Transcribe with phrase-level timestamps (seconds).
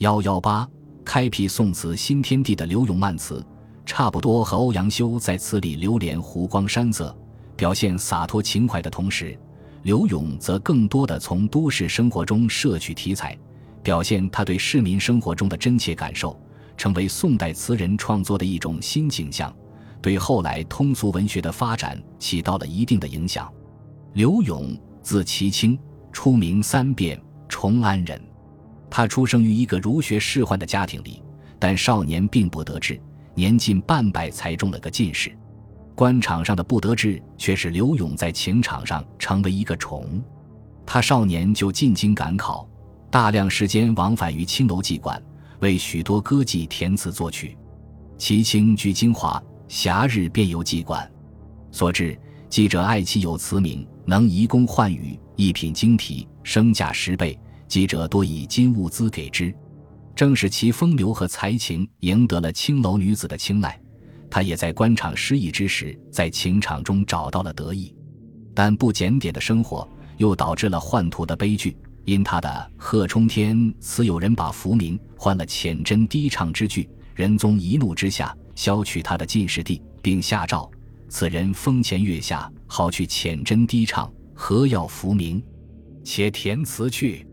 [0.00, 0.66] 幺幺八，
[1.04, 3.44] 开辟宋词新天地的柳永慢词，
[3.84, 7.14] 差不多和欧阳修在词里流连湖光山色，
[7.54, 9.38] 表现洒脱情怀的同时，
[9.82, 13.38] 柳永则更多的从都市生活中摄取题材，
[13.82, 16.34] 表现他对市民生活中的真切感受，
[16.78, 19.54] 成为宋代词人创作的一种新景象，
[20.00, 23.52] 对后来通俗文学的发展起到了一定的影响。
[24.14, 25.78] 柳永，字其清，
[26.10, 27.20] 初名三变，
[27.50, 28.18] 崇安人。
[28.90, 31.22] 他出生于一个儒学仕宦的家庭里，
[31.58, 33.00] 但少年并不得志，
[33.34, 35.30] 年近半百才中了个进士。
[35.94, 40.22] 官场上的不得志，却使刘永在情场上成为一个宠。
[40.84, 42.68] 他少年就进京赶考，
[43.10, 45.22] 大量时间往返于青楼妓馆，
[45.60, 47.56] 为许多歌妓填词作曲。
[48.18, 51.08] 其清居京华，暇日便游妓馆，
[51.70, 57.38] 所至记者爱其有词名，能移宫换语，一品经题，升价十倍。
[57.70, 59.54] 记者多以金物资给之，
[60.16, 63.80] 正是其风流和才情赢得了青楼女子的青睐。
[64.28, 67.94] 他也在官场失意之时，在情场中找到了得意。
[68.52, 71.76] 但不检点的生活又导致了宦途的悲剧。
[72.06, 80.68] 因他的《贺冲天》词，有人把浮名换了浅斟低唱之句，仁宗一怒之下，削去他的进士第，并下诏：
[81.08, 85.40] 此人风前月下，好去浅斟低唱，何要浮名？
[86.02, 87.24] 且填词去。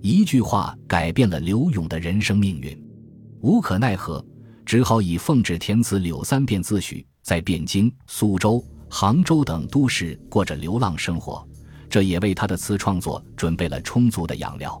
[0.00, 2.80] 一句话改变了刘永的人生命运，
[3.40, 4.24] 无可奈何，
[4.64, 11.46] 只好以奉旨填词柳三变自诩，在汴京、苏州、杭州等都市过着流浪生活，
[11.90, 14.80] 这也为他的词创作准备了充足的养料。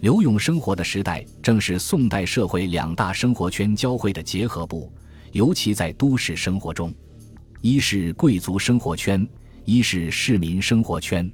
[0.00, 4.90] 刘永生活的时代正是宋代社会两大生活圈交汇的结合部，
[5.32, 6.94] 尤其在都市生活中，
[7.60, 9.26] 一是贵族生活圈，
[9.66, 11.30] 一是市民生活圈。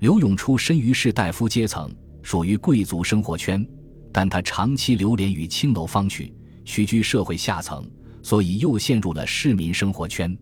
[0.00, 1.94] 刘永出身于士大夫阶层。
[2.24, 3.64] 属于贵族生活圈，
[4.10, 7.86] 但他长期流连于青楼坊曲，屈居社会下层，
[8.22, 10.36] 所以又陷入了市民生活圈。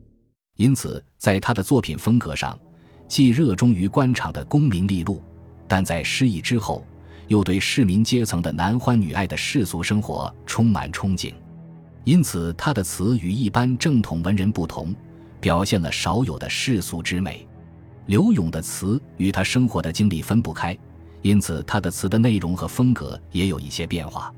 [0.56, 2.56] 因此，在他的作品风格上，
[3.08, 5.20] 既热衷于官场的功名利禄，
[5.66, 6.86] 但在失意之后，
[7.26, 11.34] 又对市民阶层的男欢女爱的世俗生活充满憧憬。
[12.04, 14.94] 因此，他的词与一般正统文人不同，
[15.40, 17.44] 表现了少有的世俗之美。
[18.06, 20.78] 刘永的词与他生活的经历分不开。
[21.22, 24.32] 因此，他的词的内容和风格也有一些变化。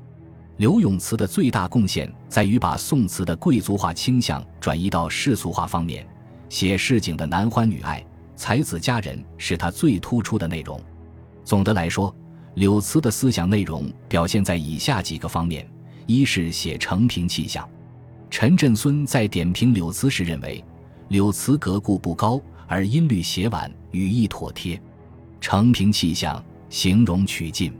[0.57, 6.07] 刘永词的最大贡献在于把宋词的贵族化倾向转移到世俗化方面，
[6.47, 10.79] 写市井的男欢女爱、才子佳人是他最突出的内容。
[11.43, 12.15] 总的来说，
[12.53, 15.67] 柳词的思想内容表现在以下几个方面：
[16.05, 17.67] 一是写成平气象。
[18.29, 20.63] 陈振孙在点评柳词时认为，
[21.09, 24.81] 柳词格故不高，而音律写婉，语意妥帖，
[25.41, 26.41] 成平气象。
[26.69, 27.73] 形容曲尽，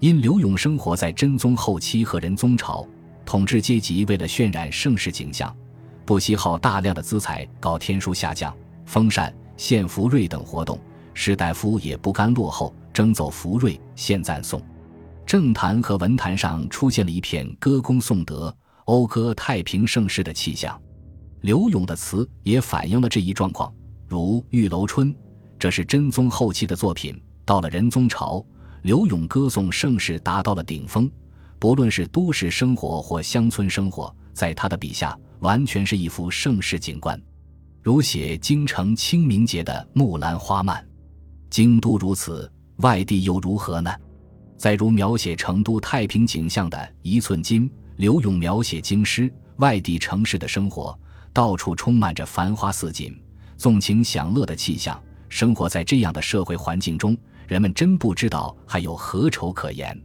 [0.00, 2.86] 因刘永生活在真宗后期和仁宗朝，
[3.24, 5.54] 统治阶级为了渲染盛世景象，
[6.04, 8.54] 不惜耗大量的资财搞天书下降、
[8.86, 10.78] 封禅、献福瑞等活动，
[11.14, 14.60] 士大夫也不甘落后，争走福瑞、献赞颂。
[15.26, 20.78] 政坛和文坛上出现了一片歌功颂德、讴歌太平盛世的气象。
[21.40, 23.72] 刘永的词也反映了这一状况，
[24.06, 25.12] 如《玉楼春》，
[25.58, 27.18] 这是真宗后期的作品。
[27.44, 28.44] 到了仁宗朝，
[28.82, 31.10] 刘永歌颂盛世达到了顶峰，
[31.58, 37.20] 不论是都市生活或乡村生活，在他的笔下完全是一幅盛世景观。
[37.82, 40.86] 如写京城清明节的木兰花漫，
[41.50, 43.94] 京都如此，外地又如何呢？
[44.56, 50.98] 再如描写成都太平景象的一寸金，刘永描写京师外地城市的生活，
[51.32, 53.14] 到处充满着繁花似锦、
[53.58, 54.98] 纵情享乐的气象。
[55.28, 57.14] 生活在这样的社会环境中。
[57.46, 59.98] 人们真不知道还有何愁可言。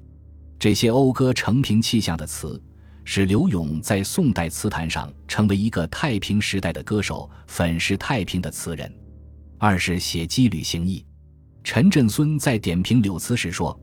[0.58, 2.62] 这些讴歌成平气象的词，
[3.06, 8.94] 使刘永在宋代词坛上成为一个太平时代的歌手，粉饰太平的词人。
[9.58, 11.06] 二是写羁旅行意。
[11.64, 13.78] 陈振孙在点评柳词时说：“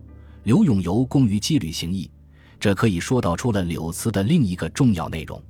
[0.44, 2.11] 刘永游功于羁旅行意，
[2.59, 5.43] 这可以说道出了柳词的另一个重要内容。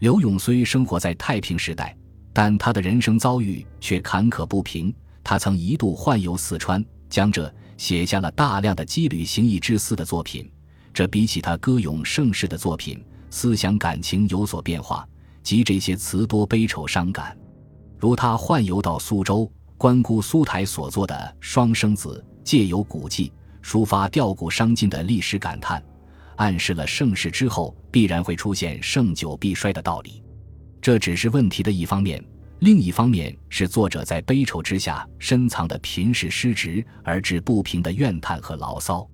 [0.00, 1.96] 刘永虽生活在太平时代，
[2.32, 4.92] 但他的人生遭遇却坎坷不平。
[5.22, 10.50] 他曾一度宦游四川。”江浙写下了大量的羁旅行役之思的作品，
[10.94, 15.06] 这比起他歌咏盛世的作品，思想感情有所变化，
[15.42, 17.36] 即这些词多悲愁伤感。
[17.98, 25.82] 如他宦游到苏州，观顾苏台所作的《双生子》，借由古迹抒发吊古伤今的历史感叹，
[26.36, 30.22] 暗示了盛世之后必然会出现盛久必衰的道理。
[30.80, 32.24] 这只是问题的一方面。
[32.60, 39.08] 另一方面是作者在悲愁之下深藏的贫士失职而致不平的怨叹和牢骚，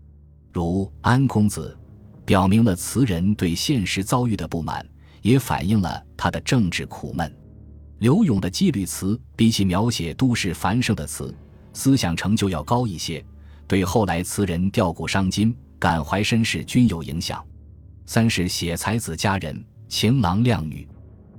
[0.52, 1.76] 如安公子
[2.25, 4.84] 表明了词人对现实遭遇的不满，
[5.22, 7.32] 也反映了他的政治苦闷。
[8.00, 11.32] 刘永的羁旅词比起描写都市繁盛的词，
[11.72, 13.25] 思想成就要高一些，
[13.69, 17.43] 对后来词人吊古伤今、感怀身世均有影响。
[18.06, 20.87] 三是写才子佳人、情郎靓女。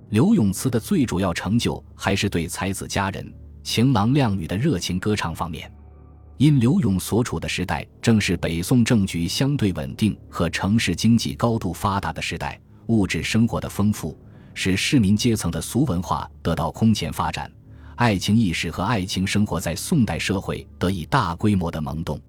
[0.10, 5.70] 刘永词的最主要成就还是对才子佳人、情郎靓女的热情歌唱方面。
[6.38, 14.18] 因刘永所处的时代正是北宋政局相对稳定和城市经济高度发达的时代，物质生活的丰富。
[14.54, 17.52] 使市民阶层的俗文化得到空前发展，
[17.96, 22.20] 爱情意识和爱情生活在宋代社会得以大规模的萌动。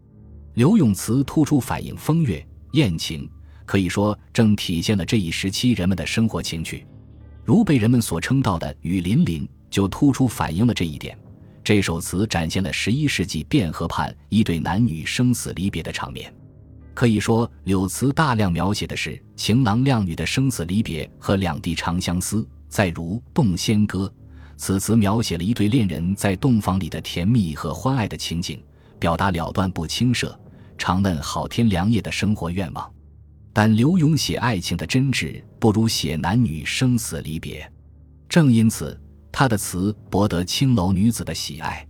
[0.54, 3.30] 刘永词突出反映风月艳情，
[3.64, 6.86] 可以说正体现了这一时期人们的生活情趣。
[7.48, 11.18] 如被人们所称道的雨霖铃，就突出反映了这一点。
[11.64, 16.30] 这首词展现了十一世纪汴河畔一对男女生死离别的场面。
[16.92, 22.46] 可以说，柳词大量描写的是情郎靓女的生死离别和两地长相思。
[22.68, 24.00] 再如《洞仙歌》，
[24.58, 28.62] 此词描写了一对恋人在洞房里的甜蜜和欢爱的情景，
[28.98, 30.38] 表达了断不轻舍、
[30.76, 32.92] 长嫩好天良夜的生活愿望。
[33.60, 37.68] 但刘永写爱情的真挚不如写男女生死离别，
[38.28, 38.96] 正因此，
[39.32, 41.84] 他的词博得青楼女子的喜爱。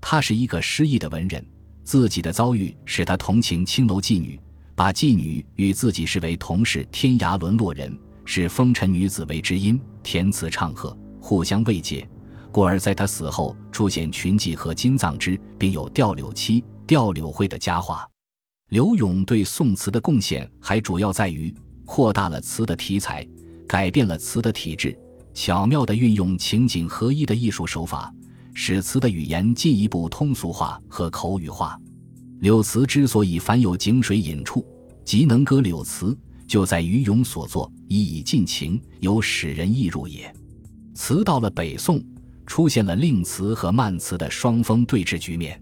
[0.00, 1.46] 他是一个失意的文人。
[1.84, 4.40] 自己的遭遇使他同情青楼妓女，
[4.74, 12.04] 把妓女与自己视为同是天涯沦落人，视风尘女子为知音，填词唱和，互相慰藉，
[12.50, 18.04] 故而在他死后出现群妓和金藏之，并有吊柳妻、吊柳会的佳话。
[18.70, 23.26] 柳永对宋词的贡献还主要在于扩大了词的题材，
[23.68, 24.98] 改变了词的体制，
[25.34, 28.12] 巧妙地运用情景合一的艺术手法。
[28.56, 31.78] 使词的语言进一步通俗化和口语化。
[32.38, 34.64] 柳词之所以凡有井水引处，
[35.04, 40.32] 即能歌柳词，就在于咏所作，以以尽情，有使人意入也。
[40.94, 42.00] 词到了北宋，
[42.46, 45.60] 出现了令词和慢词的双峰对峙局面。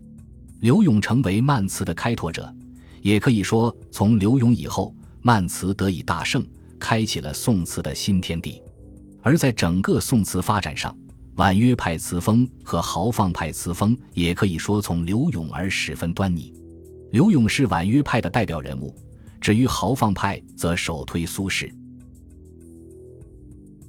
[0.60, 2.54] 柳永成为慢词的开拓者，
[3.02, 6.44] 也可以说，从刘永以后，慢词得以大盛，
[6.78, 8.62] 开启了宋词的新天地。
[9.20, 10.96] 而在整个宋词发展上，
[11.36, 16.54] 婉约派词风和豪放派词风也可以说从刘永而十分端倪。
[17.10, 18.94] 刘永是婉约派的代表人物，
[19.40, 21.70] 至于豪放派则首推苏轼。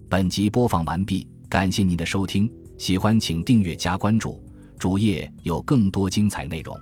[0.09, 4.44] 本集播放完毕，感谢您的收听，喜欢请订阅加关注，
[4.77, 6.75] 主页有更多精彩内容。